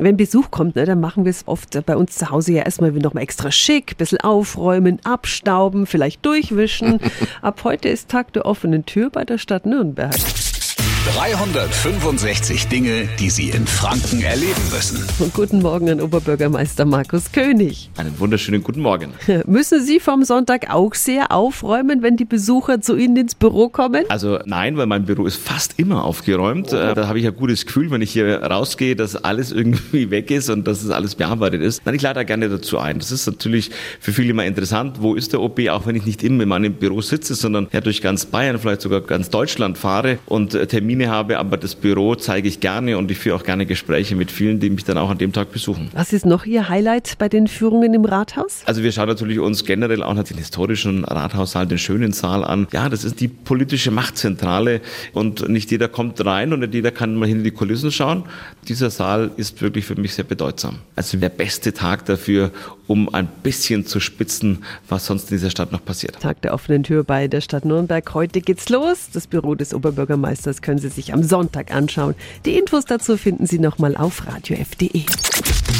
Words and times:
Wenn 0.00 0.16
Besuch 0.16 0.52
kommt, 0.52 0.76
ne, 0.76 0.84
dann 0.84 1.00
machen 1.00 1.24
wir 1.24 1.30
es 1.30 1.42
oft 1.46 1.84
bei 1.84 1.96
uns 1.96 2.16
zu 2.16 2.30
Hause 2.30 2.52
ja 2.52 2.62
erstmal 2.62 2.92
noch 2.92 3.14
mal 3.14 3.20
extra 3.20 3.50
schick, 3.50 3.98
bisschen 3.98 4.20
aufräumen, 4.20 5.00
abstauben, 5.02 5.86
vielleicht 5.86 6.24
durchwischen. 6.24 7.00
Ab 7.42 7.62
heute 7.64 7.88
ist 7.88 8.08
Tag 8.08 8.32
der 8.32 8.46
offenen 8.46 8.86
Tür 8.86 9.10
bei 9.10 9.24
der 9.24 9.38
Stadt 9.38 9.66
Nürnberg. 9.66 10.14
365 11.14 12.68
Dinge, 12.68 13.08
die 13.18 13.30
Sie 13.30 13.48
in 13.48 13.66
Franken 13.66 14.20
erleben 14.20 14.60
müssen. 14.72 15.04
Und 15.18 15.32
guten 15.32 15.62
Morgen 15.62 15.88
an 15.88 16.00
Oberbürgermeister 16.02 16.84
Markus 16.84 17.32
König. 17.32 17.88
Einen 17.96 18.18
wunderschönen 18.20 18.62
guten 18.62 18.80
Morgen. 18.82 19.14
Müssen 19.46 19.82
Sie 19.82 20.00
vom 20.00 20.22
Sonntag 20.24 20.70
auch 20.70 20.94
sehr 20.94 21.32
aufräumen, 21.32 22.02
wenn 22.02 22.16
die 22.18 22.26
Besucher 22.26 22.82
zu 22.82 22.94
Ihnen 22.94 23.16
ins 23.16 23.34
Büro 23.34 23.70
kommen? 23.70 24.04
Also 24.10 24.38
nein, 24.44 24.76
weil 24.76 24.86
mein 24.86 25.06
Büro 25.06 25.24
ist 25.24 25.36
fast 25.36 25.78
immer 25.78 26.04
aufgeräumt. 26.04 26.72
Äh, 26.74 26.94
Da 26.94 27.08
habe 27.08 27.18
ich 27.18 27.26
ein 27.26 27.34
gutes 27.34 27.64
Gefühl, 27.64 27.90
wenn 27.90 28.02
ich 28.02 28.10
hier 28.12 28.42
rausgehe, 28.42 28.94
dass 28.94 29.16
alles 29.16 29.50
irgendwie 29.58 30.10
weg 30.10 30.30
ist 30.30 30.50
und 30.50 30.66
dass 30.68 30.82
es 30.82 30.90
alles 30.90 31.14
bearbeitet 31.14 31.62
ist. 31.62 31.80
Nein, 31.86 31.94
ich 31.94 32.02
lade 32.02 32.16
da 32.16 32.22
gerne 32.24 32.50
dazu 32.50 32.78
ein. 32.78 32.98
Das 32.98 33.10
ist 33.10 33.26
natürlich 33.26 33.70
für 33.98 34.12
viele 34.12 34.30
immer 34.30 34.44
interessant. 34.44 34.96
Wo 35.00 35.14
ist 35.14 35.32
der 35.32 35.40
OP? 35.40 35.58
Auch 35.70 35.86
wenn 35.86 35.96
ich 35.96 36.04
nicht 36.04 36.22
immer 36.22 36.42
in 36.42 36.48
meinem 36.50 36.74
Büro 36.74 37.00
sitze, 37.00 37.34
sondern 37.34 37.66
ja 37.72 37.80
durch 37.80 38.02
ganz 38.02 38.26
Bayern, 38.26 38.58
vielleicht 38.58 38.82
sogar 38.82 39.00
ganz 39.00 39.30
Deutschland 39.30 39.78
fahre 39.78 40.18
und 40.26 40.54
äh, 40.54 40.66
Termine 40.98 41.08
habe. 41.08 41.38
Aber 41.38 41.56
das 41.56 41.74
Büro 41.74 42.14
zeige 42.14 42.48
ich 42.48 42.60
gerne 42.60 42.98
und 42.98 43.10
ich 43.10 43.18
führe 43.18 43.36
auch 43.36 43.44
gerne 43.44 43.66
Gespräche 43.66 44.16
mit 44.16 44.30
vielen, 44.30 44.60
die 44.60 44.70
mich 44.70 44.84
dann 44.84 44.98
auch 44.98 45.10
an 45.10 45.18
dem 45.18 45.32
Tag 45.32 45.52
besuchen. 45.52 45.90
Was 45.94 46.12
ist 46.12 46.26
noch 46.26 46.44
Ihr 46.44 46.68
Highlight 46.68 47.16
bei 47.18 47.28
den 47.28 47.46
Führungen 47.46 47.94
im 47.94 48.04
Rathaus? 48.04 48.62
Also 48.66 48.82
wir 48.82 48.92
schauen 48.92 49.08
natürlich 49.08 49.38
uns 49.38 49.64
generell 49.64 50.02
auch 50.02 50.14
den 50.18 50.36
historischen 50.36 51.04
Rathaussaal, 51.04 51.66
den 51.66 51.78
schönen 51.78 52.12
Saal 52.12 52.44
an. 52.44 52.66
Ja, 52.72 52.88
das 52.88 53.04
ist 53.04 53.20
die 53.20 53.28
politische 53.28 53.90
Machtzentrale 53.90 54.80
und 55.12 55.48
nicht 55.48 55.70
jeder 55.70 55.88
kommt 55.88 56.24
rein 56.24 56.52
und 56.52 56.60
nicht 56.60 56.74
jeder 56.74 56.90
kann 56.90 57.14
mal 57.14 57.28
hinter 57.28 57.44
die 57.44 57.52
Kulissen 57.52 57.92
schauen. 57.92 58.24
Dieser 58.66 58.90
Saal 58.90 59.30
ist 59.36 59.62
wirklich 59.62 59.84
für 59.84 59.94
mich 59.94 60.14
sehr 60.14 60.24
bedeutsam. 60.24 60.78
Also 60.96 61.16
der 61.18 61.28
beste 61.28 61.72
Tag 61.72 62.04
dafür, 62.06 62.50
um 62.88 63.14
ein 63.14 63.28
bisschen 63.42 63.86
zu 63.86 64.00
spitzen, 64.00 64.64
was 64.88 65.06
sonst 65.06 65.30
in 65.30 65.36
dieser 65.36 65.50
Stadt 65.50 65.70
noch 65.70 65.84
passiert. 65.84 66.18
Tag 66.20 66.42
der 66.42 66.54
offenen 66.54 66.82
Tür 66.82 67.04
bei 67.04 67.28
der 67.28 67.40
Stadt 67.40 67.64
Nürnberg. 67.64 68.14
Heute 68.14 68.40
geht's 68.40 68.68
los. 68.68 69.10
Das 69.12 69.28
Büro 69.28 69.54
des 69.54 69.72
Oberbürgermeisters 69.72 70.62
können 70.62 70.78
Sie 70.78 70.88
sich 70.88 71.12
am 71.12 71.22
Sonntag 71.22 71.72
anschauen. 71.72 72.14
Die 72.44 72.58
Infos 72.58 72.84
dazu 72.84 73.16
finden 73.16 73.46
Sie 73.46 73.58
nochmal 73.58 73.96
auf 73.96 74.26
radiof.de. 74.26 75.04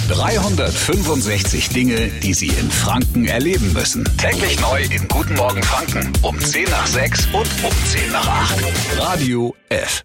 365 0.09 1.69
Dinge, 1.70 2.11
die 2.23 2.34
Sie 2.34 2.48
in 2.48 2.70
Franken 2.70 3.27
erleben 3.27 3.73
müssen. 3.73 4.05
Täglich 4.17 4.61
neu 4.61 4.83
in 4.83 5.09
Guten 5.09 5.34
Morgen 5.34 5.62
Franken 5.62 6.12
um 6.23 6.39
10 6.39 6.64
nach 6.64 6.86
6 6.86 7.27
und 7.27 7.48
um 7.64 7.73
10 7.86 8.12
nach 8.12 8.27
8. 8.27 8.64
Radio 8.98 9.55
F. 9.69 10.05